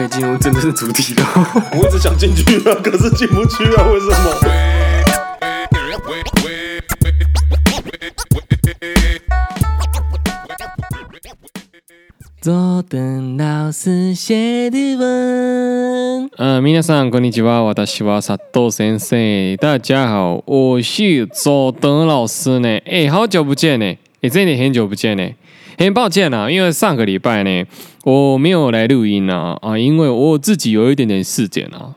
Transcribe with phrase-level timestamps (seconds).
[0.00, 1.24] 可以进入真正的主题了。
[1.72, 4.34] 我一直想进去啊，可是进不去啊，为什么？
[12.40, 16.30] 佐藤老师写的文。
[16.36, 19.56] 呃，皆さんこんにちは，私は佐藤先生。
[19.56, 22.78] 大家好，我是佐藤老师呢。
[22.84, 25.28] 哎，好久不见呢，哎，真的很久不见呢。
[25.85, 27.65] 很抱歉啊，因为上个礼拜呢，
[28.03, 31.95] 我没有来录音啊，啊，因为我自己有一点点事件啊，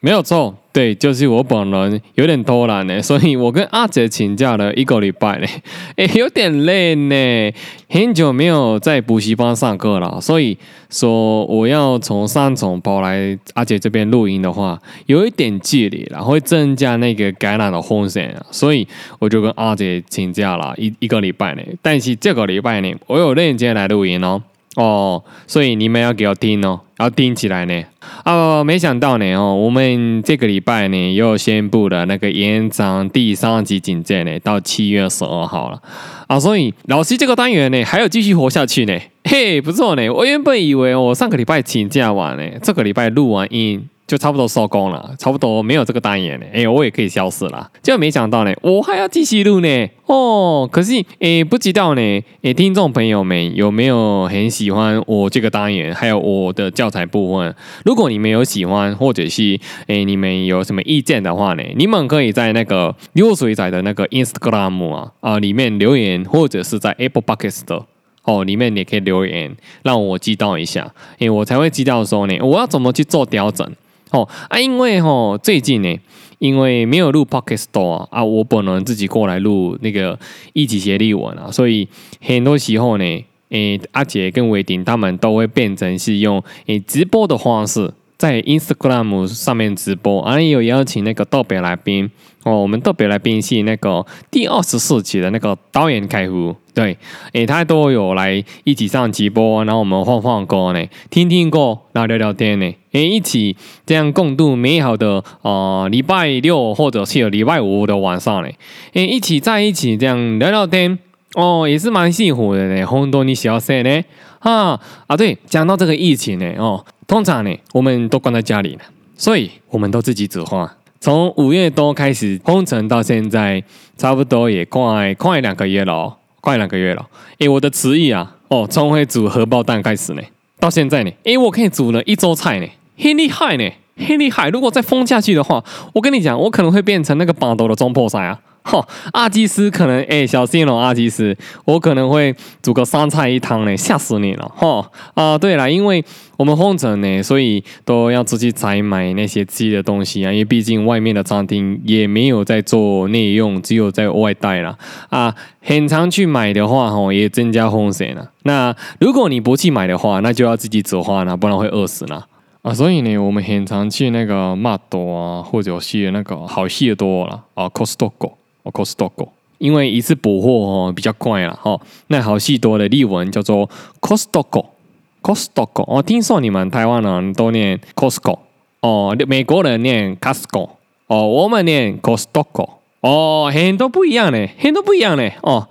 [0.00, 0.56] 没有错。
[0.72, 5.46] 对，就是我本人有点偷懒呢， 所以我跟阿姐请假了一个礼拜呢，
[5.96, 7.52] 诶，有点累呢，
[7.88, 10.56] 很久没有在补习班上课了，所以
[10.88, 18.86] 说我要从三重跑来阿姐这边录音的话，有一点距离了，会增加那个感染的风险，所以
[19.18, 24.40] 我就跟阿姐请假了一一个礼拜呢，但是这个礼拜呢，我有认真来录音哦。
[24.76, 27.84] 哦，所以你们要给我听哦，要听起来呢。
[28.24, 35.82] 哦，没想到呢，哦，我们这个礼拜呢又宣布了那个延长第三级警戒呢，到七月十二号了。
[36.28, 38.96] 啊，所以老师这个单元呢还要继续活下去呢。
[39.24, 43.88] 嘿，不错呢，我原本以为我上个礼拜请假完呢，这个礼拜录完音。
[44.10, 46.46] 就差不多收工了，差不多没有这个单元了。
[46.52, 47.70] 哎，我也可以消失了。
[47.80, 49.88] 结果没想到呢，我还要继续录呢。
[50.06, 52.00] 哦，可是哎，不知道呢，
[52.42, 57.54] 哎，听众朋友们有没有很喜欢我这个单元，还有我的教材部分？
[57.84, 67.86] 如果你们有喜欢，或者是哎，你们有什么意见的话呢，你们可以在那个流水仔的那个 Instagram 啊啊里面留言，或者是在 Apple Podcast 的
[68.24, 73.72] 哦里面也可以留言，让我知道一下，哎，我才会知道说呢，我要怎么去做调整。
[74.12, 75.96] 哦啊，因为吼最近呢，
[76.38, 80.18] 因为没有录 Pocket Store，啊，我本人自己过来录那个
[80.52, 81.88] 一起学日文啊，所以
[82.20, 87.92] 很多时候呢，诶，阿杰跟伟霆他们都会变成是用诶直播的方式。
[88.20, 92.10] 在 Instagram 上面直播，啊、也有邀请那个特别来宾
[92.44, 92.60] 哦。
[92.60, 96.98] 我们特别来宾是那个第二十四期的那个导演开夫，对，
[97.32, 108.50] 诶，他都有来一起上直播，然后我们放放歌呢，听听歌，然后聊聊天呢，诶，一起这样共度美好的呃礼拜六或者是礼拜五的晚上呢，
[108.92, 110.98] 诶，一起在一起这样聊聊天
[111.36, 112.86] 哦，也是蛮幸福的呢。
[112.86, 114.04] 很多你小说呢，
[114.40, 116.84] 啊啊，对，讲到这个疫情呢，哦。
[117.10, 118.82] 通常呢，我们都关在家里呢，
[119.16, 120.70] 所以我们都自己煮饭。
[121.00, 123.60] 从五月多开始封城到现在，
[123.96, 127.04] 差不多也快快两个月了，快两个月了。
[127.38, 130.22] 诶，我的厨艺啊，哦，从会煮荷包蛋开始呢，
[130.60, 132.66] 到现在呢，诶，我可以煮了一周菜呢，
[132.96, 134.48] 很厉害呢，很厉害。
[134.50, 138.38] 如果再封下去的话，我跟你讲，我可能会变成那个巴豆的总铺师啊。
[138.62, 145.38] 哈，阿基斯可能哎、小心哦，阿基斯，我可能会煮个三菜一汤呢，吓死你了哈啊！
[145.38, 146.04] 对了，因为
[146.36, 154.78] 我们封城呢，所以都要自己采买那些吃的东西啊，因为毕竟外面的餐厅也没有在做内用，只有在外带了
[155.08, 155.34] 啊。
[155.62, 158.30] 很常去买的话，吼，也增加风险了。
[158.44, 162.26] 那如果你不去买的话，那就要自己煮饭了，不然会饿死了
[162.62, 162.72] 啊。
[162.72, 168.39] 所以呢，我们很常去那个麦多啊，或者是那个好市多了啊，Costco。
[168.62, 169.28] 哦，Costco，
[169.58, 171.80] 因为一次补货哦比较快啦哈。
[172.08, 173.68] 那好戏多的例文叫做
[174.00, 175.84] Costco，Costco。
[175.86, 178.38] 哦，听说你们台湾人都念 Costco，
[178.80, 180.70] 哦，美国人念 Costco，
[181.06, 182.79] 哦，我们念 Costco。
[183.00, 185.26] 哦，很多不一样呢，很多不一样呢。
[185.42, 185.66] 哦，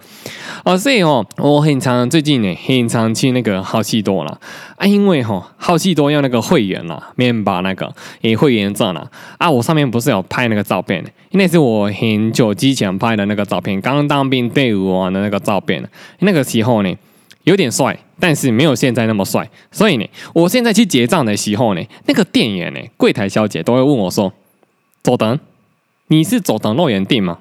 [0.66, 4.40] 哦，所以哦，我很常最近呢，很常去那个好市多了
[4.78, 9.08] 啊，因为哈、哦，好市多要那个会员啦，免把那个诶会员证啦
[9.38, 15.88] 啊，我上面不是有拍那个照片，那是我很久之前拍的那个照片，刚当兵队伍完的那个照片，
[16.22, 16.92] 那个时候呢
[17.44, 24.34] 有点帅，但是没有现在那么帅，所以呢，我现在去结账的时候呢，那个店员呢，柜台小姐都会问我说，
[25.04, 25.40] 坐等。
[26.12, 27.38] 你是佐藤肉圆店吗？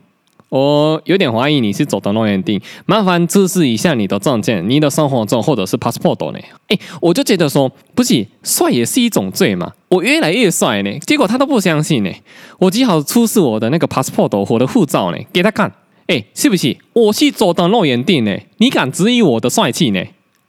[0.50, 6.38] 我有点怀疑你是佐藤肉圆店，麻烦出示一下你的证件、你的生活证或者是 passport 呢？
[6.68, 9.72] 哎，我就觉得说，不是帅也是一种罪嘛。
[9.88, 12.10] 我越来越帅呢，结果他都不相信呢。
[12.58, 15.72] 我只好出示我的那个 passport 我的护照呢，给他看。
[16.06, 16.76] 哎，是不是？
[16.92, 18.36] 我是佐藤肉圆店呢？
[18.58, 20.04] 你敢质疑我的帅气呢？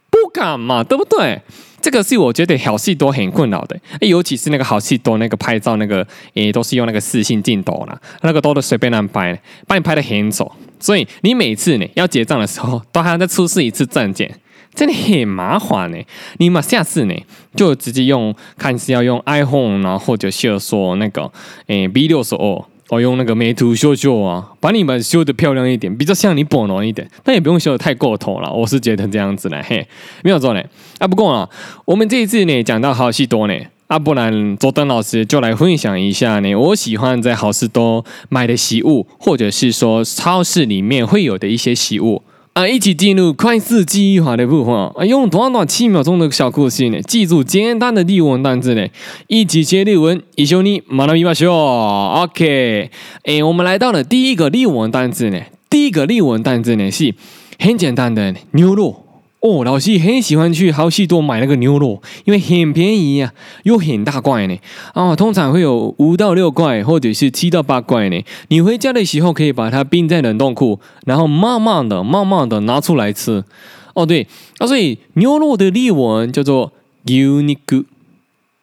[0.09, 1.41] 不敢嘛，对不对？
[1.81, 14.39] 这个是我觉得好市多很困扰的，尤其是那个好市多那个拍照那个，诶，都是用那个四性镜头啦，那个都是随便乱拍，把你拍的很丑，所以你每次呢要结账的时候，都还要再出示一次证件，
[14.75, 15.97] 真的很麻烦呢。
[16.37, 17.15] 你嘛下次呢
[17.55, 21.31] 就直接用，看是要用 iPhone 然后，或者是说那个
[21.67, 22.65] 诶 B 六十二。
[22.89, 28.51] 我，用那个美图秀秀啊，把你们修的漂亮一点，比较像你本人一点，但也不用修的太过头了。
[28.51, 29.87] 我是觉得这样子呢，嘿，
[30.23, 30.63] 没有错呢。
[30.97, 31.47] 啊，不过啊，
[31.85, 33.53] 我们这一次呢讲到好事多呢，
[33.87, 42.23] 啊，不然佐登老师就来分享一下呢，我喜欢在好事多买的食物，或者是说超市里面会有的一些食物。
[42.58, 48.86] 啊，一起进入快速记忆法的部分啊，用短短七秒钟的小故事呢，记住简单的日文单词呢，
[49.26, 52.22] 一起学日文，一绪に学びましょう。
[52.22, 52.90] OK，
[53.24, 57.12] 哎，我们来到了第一个日文单词呢，第一个日文单词呢是
[57.58, 59.00] 很简单的牛肉。
[59.41, 64.57] 哦，老师很喜欢去好市多买那个牛肉，因为很便宜呀、啊，又很大块呢。
[64.93, 68.21] 啊，通常会有五到六块，或者是七到八块呢。
[68.49, 73.45] 你回家的时候可以把它冰在冷冻库，然后慢慢的、慢慢的拿出来吃。
[73.93, 74.27] 哦，对，
[74.57, 77.85] 啊，所以牛肉的日文叫做牛肉，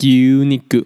[0.00, 0.84] 牛肉。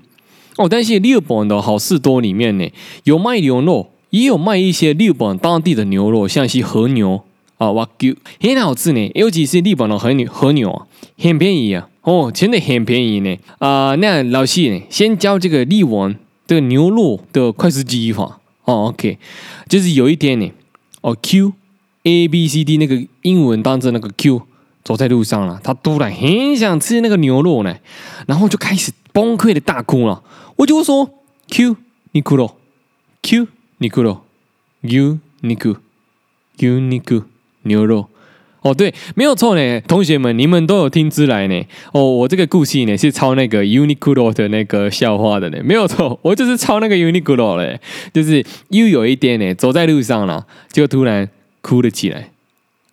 [0.57, 2.71] 哦，但是日本的好市多里面呢，
[3.03, 7.25] 有卖牛肉，也有卖一些日本当地的牛肉，像是和牛。
[7.61, 10.87] 啊，哇，Q，很好吃呢，尤其是日本的和牛，和牛啊，
[11.19, 13.37] 很便宜啊，哦，真的很便宜呢。
[13.59, 16.17] 啊、呃，那老师呢，先教这个日文
[16.47, 18.41] 的牛肉的快速记忆法。
[18.65, 19.19] 哦，OK，
[19.69, 20.51] 就是有一天呢，
[21.03, 24.41] 哦，Q，A B C D 那个英文当着那个 Q，
[24.83, 27.77] 走在路上了，他突然很想吃那个牛肉呢，
[28.27, 30.23] 然后就开始崩溃的大哭了。
[30.57, 31.11] 我就说
[31.51, 31.77] ，Q，
[32.13, 32.55] 你哭了
[33.21, 34.23] ，Q，你哭了
[34.81, 35.77] ，U，你哭
[36.57, 37.25] ，U，你哭。
[37.63, 38.07] 牛肉，
[38.63, 41.63] 哦，对，没有错呢，同学们，你们都有听出来呢。
[41.93, 47.81] 哦，我这个故事呢是抄那个 Uniqlo 的那个笑话的呢，没有错， 我就是抄那个 Uniqlo 嘞，
[48.13, 51.29] 就是又有一点呢，走在路上了，就突然
[51.63, 52.31] 哭了起来，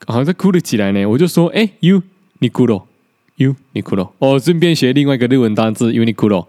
[0.05, 6.45] 好像哭了起来呢，我就说，哎，Uniqlo，Uniqlo，哦，顺便学另外一个日文单词 Uniqlo，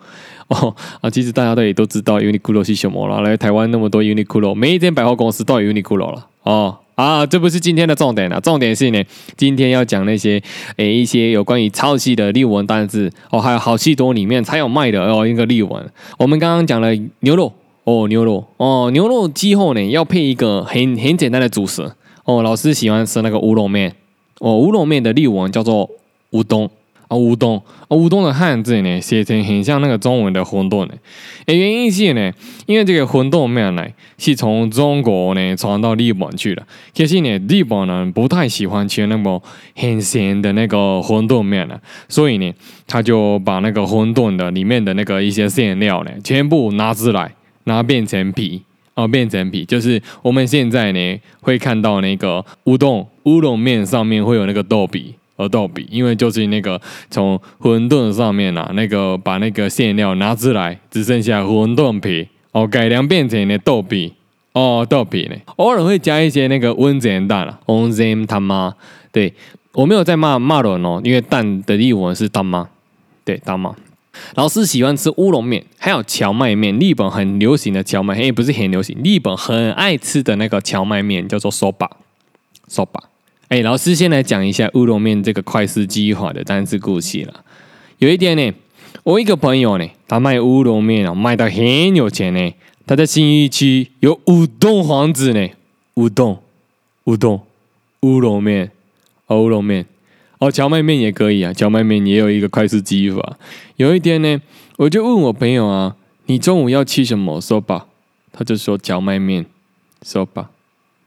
[0.49, 6.79] 哦啊，其实大家都也都知道 Uniqlo 是什么了，来台湾那么多 Uniqlo，每一间百货公司都有 Uniqlo 了，哦。
[6.99, 9.01] 啊，这不是今天的重点了，重点是呢，
[9.37, 10.43] 今天要讲那些
[10.79, 15.89] 诶一些有关于抄袭的例文单字哦，还有好戏多里面才有卖的哦一个例文。
[16.19, 16.89] 我们刚刚讲了
[17.21, 17.53] 牛肉
[17.85, 21.89] 哦，牛肉哦，牛肉之后呢要配一个很很简单的主食
[22.25, 23.95] 哦，老师喜欢吃那个乌龙面
[24.41, 25.89] 哦，乌龙面的例文叫做
[26.31, 26.69] 乌冬。
[27.09, 30.93] 啊，乌冬啊，乌冬的汉字呢，写成很像那个中文的馄饨呢。
[31.47, 32.31] 诶，原因是呢，
[32.67, 33.87] 因为这个馄饨面呢，
[34.19, 36.63] 是从中国呢传到日本去了。
[36.95, 39.43] 可是呢，日本人不太喜欢吃那么
[39.75, 42.53] 很咸的那个馄饨面了，所以呢，
[42.87, 47.35] 他就把那个馄饨的里面的那个一些馅料呢，全部拿出来，
[47.65, 48.63] 拿变成皮，
[48.93, 55.15] 哦，变成皮，就是我们现在呢会看到那个乌冬乌龙面上面会有那个豆皮。
[55.39, 56.79] 而豆皮，因为就是那个
[57.11, 64.13] 从馄饨上面啊，那个把那个馅料拿出来，只剩下馄饨皮，哦，改良变成的豆皮，
[64.53, 68.75] 哦，豆皮呢，偶尔会加一些那个温泉蛋啊，温泉他妈，
[69.13, 69.33] 对，
[69.73, 72.69] 我没有在骂骂人哦，因为蛋的译文是他妈，
[73.25, 73.75] 对，他妈。
[74.35, 83.01] 老师喜欢吃乌龙面，还有荞麦面，日本很流行的荞麦，也不是很流行，日本很爱吃的那个荞麦面叫做 soba，soba。
[83.49, 87.43] 哎，老师先来讲一下乌龙面这个快速记忆法的单词故事了。
[87.97, 88.53] 有一天呢，
[89.03, 92.53] 我一个朋友呢，他卖乌龙面啊，卖到很有钱呢。
[92.87, 95.49] 他在新义区有五栋房子呢，
[95.95, 96.43] 五栋，
[97.05, 97.41] 五栋，
[98.01, 98.71] 乌龙面，
[99.29, 99.87] 哦，乌龙面，
[100.41, 103.39] 哦，荞麦面也可以啊，荞麦面也有一个快速记忆法。
[103.77, 104.43] 有一天呢，
[104.77, 107.41] 我就问我朋友啊，你中午要吃什么？
[107.41, 107.87] 说吧，
[108.31, 109.47] 他就说荞麦面，
[110.03, 110.51] 说吧，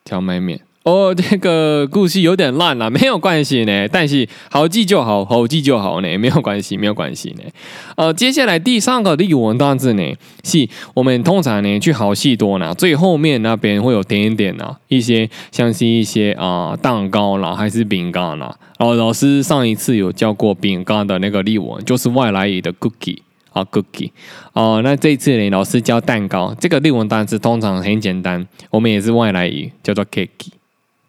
[0.03, 0.61] 荞麦面。
[0.83, 3.87] 哦，这个故事有点烂了，没有关系呢。
[3.93, 7.43] 但是好记就好，好记就好呢，没有关系，没有关系呢。
[7.95, 10.03] 呃，接下来第三个日文单词呢，
[10.43, 18.57] 是我们通常呢去好戏多呢，最后面那边会有点点啊，一些像是一些啊、呃、蛋糕啦，还是饼干啦。
[18.79, 23.19] 然后老师上一次有教过饼干的那个日文，就是外来语的 cookie
[23.51, 24.09] 啊 cookie。
[24.53, 30.49] 哦、那这次呢，老师教蛋糕，这个日文单词通常很简单，我们也是外来语，叫做 cake。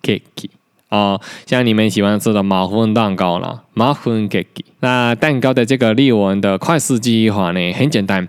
[0.03, 0.51] Cake
[0.89, 4.65] 啊，像你们喜欢吃的马芬蛋糕了，马芬 cake。
[4.81, 8.29] 那蛋糕的这个日文的快速记忆法呢，很简单。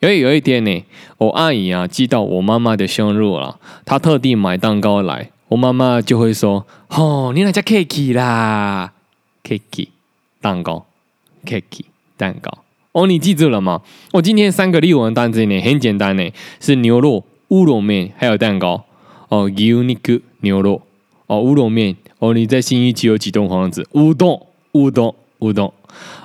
[0.00, 0.84] 因为有一天呢，
[1.16, 8.92] 我阿姨啊知道我妈妈的生日了，她特地买蛋糕来，我妈妈就会说：“哦，你那叫 cake 啦
[9.42, 9.88] ，cake
[10.42, 10.84] 蛋糕
[11.46, 11.86] ，cake
[12.18, 12.58] 蛋糕。”
[12.92, 13.80] 哦，你记住了吗？
[14.12, 18.84] 我今天三个日文单词呢，很简单呢，是牛肉、乌龙面还有蛋糕。
[19.30, 20.82] 哦，牛肉牛肉。
[21.26, 23.86] 哦，乌龙面哦，你在新一期有几栋房子？
[23.92, 25.72] 乌栋，乌栋，乌栋。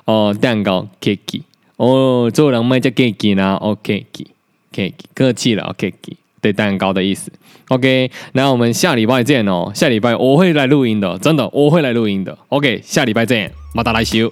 [0.05, 1.41] 哦，蛋糕，cake。
[1.77, 5.93] 哦，做人卖叫 cake 啦，哦，cake，cake，客气了，哦，cake。
[6.41, 7.31] 对，蛋糕的意思。
[7.67, 9.71] OK，那我们下礼拜见哦。
[9.75, 12.37] 下礼拜我会来录音的，真的，我会来录音的。
[12.47, 14.31] OK，下礼拜见，马达来修。